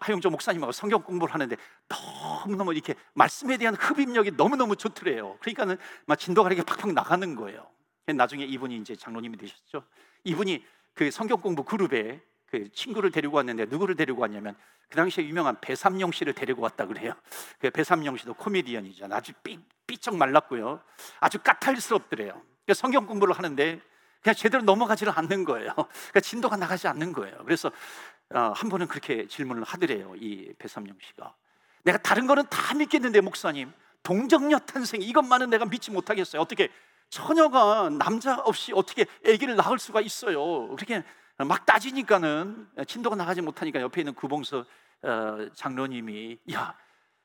[0.00, 1.56] 하용조 목사님하고 성경 공부를 하는데
[1.88, 5.36] 너무너무 이렇게 말씀에 대한 흡입력이 너무너무 좋더래요.
[5.40, 7.70] 그러니까는 막 진도가 이렇게 팍팍 나가는 거예요.
[8.16, 9.84] 나중에 이분이 이제 장로님이 되셨죠.
[10.24, 14.56] 이분이 그 성경 공부 그룹에 그 친구를 데리고 왔는데 누구를 데리고 왔냐면
[14.88, 17.12] 그 당시에 유명한 배삼영 씨를 데리고 왔다 그래요.
[17.58, 19.08] 그 배삼영 씨도 코미디언이죠.
[19.10, 20.80] 아주 삐, 삐쩍 말랐고요.
[21.20, 22.40] 아주 까탈스럽더래요.
[22.66, 23.80] 그 성경 공부를 하는데
[24.22, 25.72] 그냥 제대로 넘어가지를 않는 거예요.
[25.74, 27.36] 그러니까 진도가 나가지 않는 거예요.
[27.44, 27.70] 그래서
[28.34, 30.14] 어, 한 번은 그렇게 질문을 하더래요.
[30.16, 31.34] 이 배삼영 씨가
[31.84, 36.40] 내가 다른 거는 다 믿겠는데 목사님 동정녀 탄생 이것만은 내가 믿지 못하겠어요.
[36.40, 36.70] 어떻게
[37.10, 40.68] 처녀가 남자 없이 어떻게 아기를 낳을 수가 있어요?
[40.68, 41.02] 그렇게
[41.38, 44.64] 막 따지니까는 진도가 나가지 못하니까 옆에 있는 구봉서
[45.02, 46.74] 어, 장로님이 야,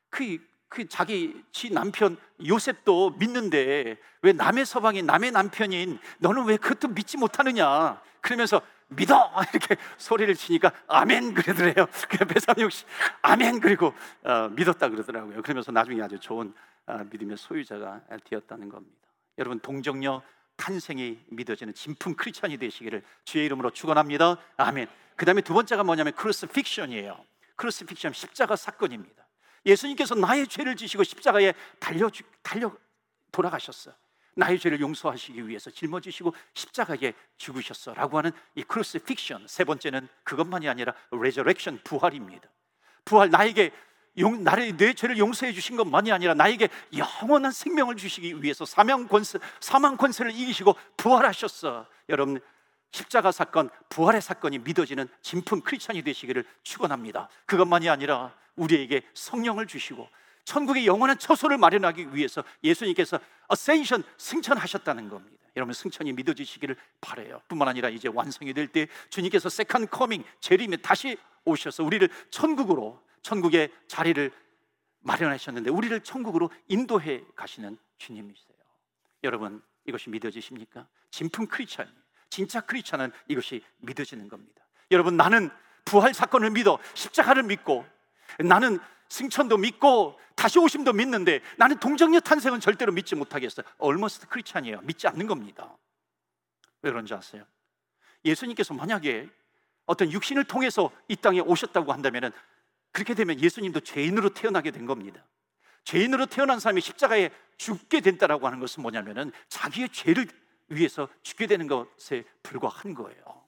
[0.10, 0.38] 그,
[0.70, 7.18] 그 자기 지 남편 요셉도 믿는데 왜 남의 서방인 남의 남편인 너는 왜 그것도 믿지
[7.18, 8.00] 못하느냐?
[8.22, 11.88] 그러면서 믿어 이렇게 소리를 치니까 아멘 그러더래요.
[12.10, 12.86] 그 배삼육 씨
[13.24, 13.94] 아멘 그리고
[14.24, 15.42] 어, 믿었다 그러더라고요.
[15.42, 16.54] 그러면서 나중에 아주 좋은
[16.86, 19.03] 어, 믿음의 소유자가 되었다는 겁니다.
[19.38, 20.22] 여러분 동정녀
[20.56, 24.38] 탄생이 믿어지는 진품 크리스천이 되시기를 주의 이름으로 축원합니다.
[24.58, 24.88] 아멘.
[25.16, 27.26] 그다음에 두 번째가 뭐냐면 crucifixion이에요.
[27.56, 29.26] crucifixion 십자가 사건입니다.
[29.66, 32.10] 예수님께서 나의 죄를 지시고 십자가에 달려
[32.42, 32.76] 달려
[33.32, 33.96] 돌아가셨어요.
[34.36, 39.48] 나의 죄를 용서하시기 위해서 짊어지시고 십자가에 죽으셨어라고 하는 이 crucifixion.
[39.48, 42.50] 세 번째는 그것만이 아니라 resurrection 부활입니다.
[43.06, 43.72] 부활 나에게
[44.18, 49.40] 용, 나를 내 죄를 용서해 주신 것만이 아니라 나에게 영원한 생명을 주시기 위해서 사명 권세,
[49.60, 51.88] 사망 권세를 이기시고 부활하셨어.
[52.10, 52.40] 여러분
[52.92, 57.28] 십자가 사건, 부활의 사건이 믿어지는 진품 크리스천이 되시기를 축원합니다.
[57.46, 60.08] 그것만이 아니라 우리에게 성령을 주시고
[60.46, 65.38] 천국의 영원한 처소를 마련하기 위해서 예수님께서 ascension 승천하셨다는 겁니다.
[65.56, 67.42] 여러분 승천이 믿어지시기를 바래요.
[67.48, 73.72] 뿐만 아니라 이제 완성이 될 때 주님께서 second coming 재림에 다시 오셔서 우리를 천국으로 천국의
[73.88, 74.32] 자리를
[75.00, 78.58] 마련하셨는데 우리를 천국으로 인도해 가시는 주님이세요.
[79.24, 80.88] 여러분 이것이 믿어지십니까?
[81.10, 81.92] 진품 크리스천
[82.30, 84.66] 진짜 크리스천은 이것이 믿어지는 겁니다.
[84.92, 85.50] 여러분 나는
[85.86, 87.86] 부활 사건을 믿어 십자가를 믿고
[88.40, 93.66] 나는 승천도 믿고 다시 오심도 믿는데 나는 동정녀 탄생은 절대로 믿지 못하겠어요.
[93.78, 94.82] 얼머스트 크리스찬이에요.
[94.82, 95.78] 믿지 않는 겁니다.
[96.82, 97.46] 왜 그런지 아세요?
[98.26, 99.30] 예수님께서 만약에
[99.86, 102.32] 어떤 육신을 통해서 이 땅에 오셨다고 한다면
[102.94, 105.26] 그렇게 되면 예수님도 죄인으로 태어나게 된 겁니다.
[105.84, 110.28] 죄인으로 태어난 사람이 십자가에 죽게 된다라고 하는 것은 뭐냐면은 자기의 죄를
[110.70, 113.44] 위해서 죽게 되는 것에 불과한 거예요.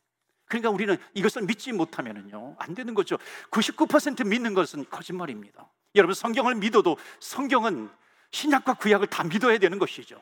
[0.48, 3.18] 그러니까 우리는 이것을 믿지 못하면은요, 안 되는 거죠.
[3.52, 5.70] 99% 믿는 것은 거짓말입니다.
[5.96, 7.90] 여러분, 성경을 믿어도 성경은
[8.32, 10.22] 신약과 구약을 다 믿어야 되는 것이죠.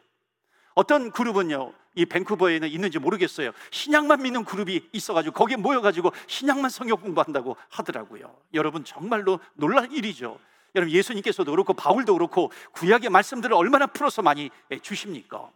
[0.76, 3.52] 어떤 그룹은요, 이 밴쿠버에는 있는지 모르겠어요.
[3.72, 8.36] 신약만 믿는 그룹이 있어가지고 거기에 모여가지고 신약만 성경 공부한다고 하더라고요.
[8.54, 10.40] 여러분, 정말로 놀랄 일이죠.
[10.76, 14.50] 여러분, 예수님께서도 그렇고 바울도 그렇고 구약의 말씀들을 얼마나 풀어서 많이
[14.82, 15.52] 주십니까?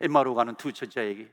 [0.00, 1.32] 엠마로 가는 두 저자에게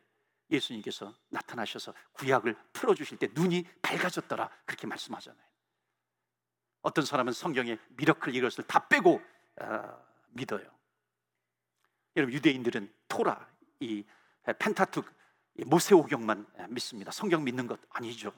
[0.50, 5.44] 예수님께서 나타나셔서 구약을 풀어주실 때 눈이 밝아졌더라 그렇게 말씀하잖아요.
[6.82, 9.22] 어떤 사람은 성경에 미러클 이것을 다 빼고
[9.62, 10.64] 어, 믿어요.
[12.16, 13.48] 여러분 유대인들은 토라
[13.80, 14.04] 이
[14.60, 15.06] 펜타툭
[15.66, 17.12] 모세오경만 믿습니다.
[17.12, 18.32] 성경 믿는 것 아니죠.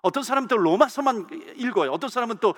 [0.00, 1.92] 어떤 사람들 로마서만 읽어요.
[1.92, 2.54] 어떤 사람은 또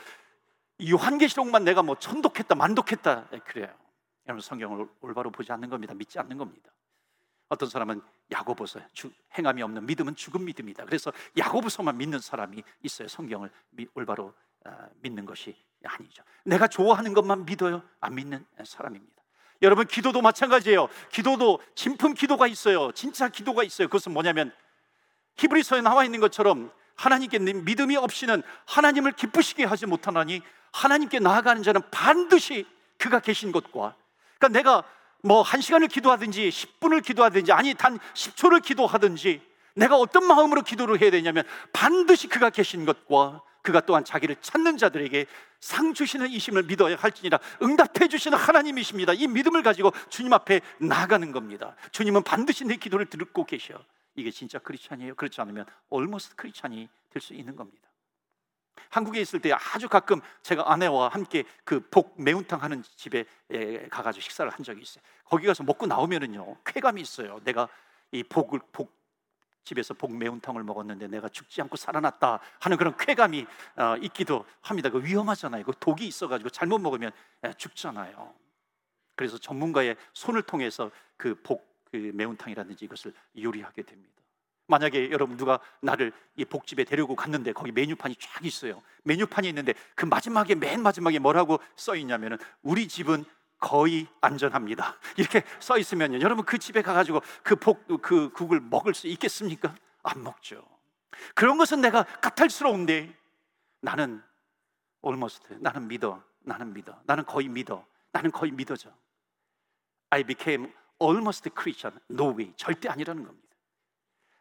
[0.83, 3.73] 요한계시록만 내가 뭐 천독했다 만독했다 그래요.
[4.27, 5.95] 여러분 성경을 올바로 보지 않는 겁니다.
[5.95, 6.71] 믿지 않는 겁니다.
[7.49, 8.01] 어떤 사람은
[8.33, 8.81] 야고보서
[9.37, 10.87] 행함이 없는 믿음은 죽은 믿음이다.
[10.87, 13.09] 그래서 야고보서만 믿는 사람이 있어요.
[13.09, 13.51] 성경을
[13.95, 16.23] 올바로 어, 믿는 것이 아니죠.
[16.45, 17.83] 내가 좋아하는 것만 믿어요.
[18.01, 19.23] 안 믿는 사람입니다.
[19.63, 20.89] 여러분 기도도 마찬가지예요.
[21.11, 22.93] 기도도 진품 기도가 있어요.
[22.93, 23.89] 진짜 기도가 있어요.
[23.89, 24.53] 그것은 뭐냐면
[25.37, 32.67] 히브리서에 나와 있는 것처럼 하나님께 믿음이 없이는 하나님을 기쁘시게 하지 못하나니 하나님께 나아가는 자는 반드시
[32.99, 33.95] 그가 계신 것과
[34.39, 34.85] 그러니까 내가
[35.23, 39.41] 뭐 한 시간을 기도하든지 10분을 기도하든지 아니 단 10초를 기도하든지
[39.75, 45.27] 내가 어떤 마음으로 기도를 해야 되냐면 반드시 그가 계신 것과 그가 또한 자기를 찾는 자들에게
[45.65, 49.15] 상 주시는 이심을 믿어야 할지니라 응답해 주시는 하나님이십니다.
[49.15, 51.75] 이 믿음을 가지고 주님 앞에 나가는 겁니다.
[51.91, 53.83] 주님은 반드시 내 기도를 듣고 계셔.
[54.15, 55.15] 이게 진짜 크리스찬이에요.
[55.15, 57.89] 그렇지 않으면 almost 크리스찬이 될 수 있는 겁니다.
[58.91, 63.25] 한국에 있을 때 아주 가끔 제가 아내와 함께 그 복 매운탕 하는 집에
[63.91, 65.03] 가가지고 식사를 한 적이 있어요.
[65.25, 67.41] 거기 가서 먹고 나오면은요 쾌감이 있어요.
[67.43, 67.69] 내가
[68.13, 68.95] 이 복을 복
[69.65, 73.47] 집에서 복 매운탕을 먹었는데 내가 죽지 않고 살아났다 하는 그런 쾌감이
[73.77, 74.91] 어, 있기도 합니다.
[74.91, 75.65] 그 위험하잖아요.
[75.65, 77.11] 그 독이 있어가지고 잘못 먹으면
[77.57, 78.35] 죽잖아요.
[79.17, 84.13] 그래서 전문가의 손을 통해서 그복 그 매운탕이라든지 이것을 요리하게 됩니다.
[84.67, 88.83] 만약에 여러분 누가 나를 이 복집에 데리고 갔는데 거기 메뉴판이 쫙 있어요.
[89.05, 93.25] 메뉴판이 있는데 그 마지막에 맨 마지막에 뭐라고 써 있냐면은 우리 집은
[93.65, 94.95] 거의 안전합니다.
[95.17, 96.21] 이렇게 써 있으면요.
[96.21, 99.75] 여러분 그 집에 가가지고 그 복, 그 국을 먹을 수 있겠습니까?
[100.03, 100.63] 안 먹죠.
[101.35, 103.17] 그런 것은 내가 까탈스러운데
[103.81, 104.23] 나는
[105.03, 106.23] almost 나는 믿어.
[106.41, 107.01] 나는 믿어.
[107.07, 107.87] 나는 거의 믿어.
[108.13, 108.91] 나는 거의 믿어져.
[110.11, 110.71] I became
[111.03, 111.99] almost Christian.
[112.11, 112.53] No way.
[112.57, 113.49] 절대 아니라는 겁니다.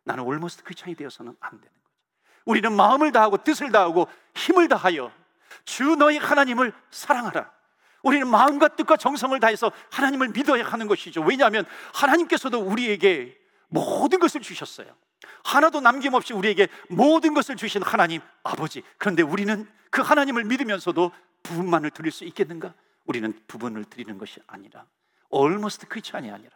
[0.03, 1.95] 나는 올머스트 크리스천이 되어서는 안 되는 거죠.
[2.43, 5.13] 우리는 마음을 다하고 뜻을 다하고 힘을 다하여
[5.63, 7.62] 주 너희 하나님을 사랑하라.
[8.03, 11.21] 우리는 마음과 뜻과 정성을 다해서 하나님을 믿어야 하는 것이죠.
[11.21, 13.37] 왜냐하면 하나님께서도 우리에게
[13.69, 14.95] 모든 것을 주셨어요.
[15.43, 18.83] 하나도 남김없이 우리에게 모든 것을 주신 하나님 아버지.
[18.97, 21.11] 그런데 우리는 그 하나님을 믿으면서도
[21.41, 22.73] 부분만을 드릴 수 있겠는가?
[23.05, 24.85] 우리는 부분을 드리는 것이 아니라
[25.33, 26.51] almost 크리스천이 아니라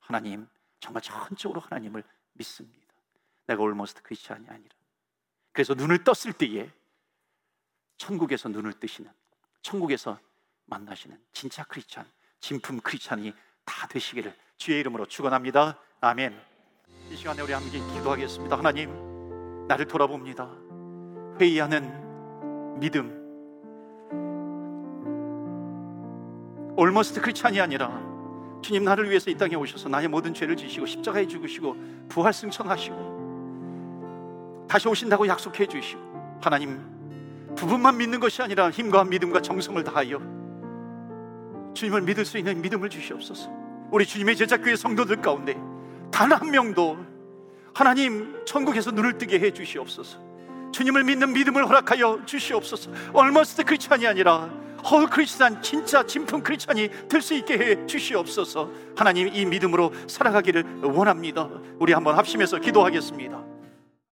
[0.00, 0.46] 하나님
[0.80, 2.02] 정말 전적으로 하나님을
[2.34, 2.86] 믿습니다.
[3.46, 4.74] 내가 almost 크리스찬이 아니라
[5.52, 6.70] 그래서 눈을 떴을 때에
[7.96, 9.10] 천국에서 눈을 뜨시는
[9.62, 10.18] 천국에서
[10.66, 12.04] 만나시는 진짜 크리스찬
[12.40, 13.32] 진품 크리스찬이
[13.64, 15.78] 다 되시기를 주의 이름으로 축원합니다.
[16.00, 16.38] 아멘.
[17.10, 18.56] 이 시간에 우리 함께 기도하겠습니다.
[18.56, 18.90] 하나님,
[19.68, 20.48] 나를 돌아봅니다.
[21.40, 23.24] 회의하는 믿음.
[26.76, 28.04] 올머스트 크리스찬이 아니라
[28.62, 33.16] 주님 나를 위해서 이 땅에 오셔서 나의 모든 죄를 지시고 십자가에 죽으시고 부활 승천하시고
[34.68, 36.80] 다시 오신다고 약속해 주시고 하나님
[37.56, 40.35] 부분만 믿는 것이 아니라 힘과 믿음과 정성을 다하여
[41.76, 43.48] 주님을 믿을 수 있는 믿음을 주시옵소서.
[43.92, 45.54] 우리 주님의 제자교회 성도들 가운데
[46.10, 46.98] 단 한 명도
[47.72, 50.18] 하나님 천국에서 눈을 뜨게 해 주시옵소서.
[50.72, 52.90] 주님을 믿는 믿음을 허락하여 주시옵소서.
[53.12, 54.50] 얼머스트 크리스찬이 아니라
[54.90, 58.70] 헐 크리스찬 진짜 진품 크리스찬이 될 수 있게 해 주시옵소서.
[58.96, 61.48] 하나님 이 믿음으로 살아가기를 원합니다.
[61.78, 63.55] 우리 한번 합심해서 기도하겠습니다.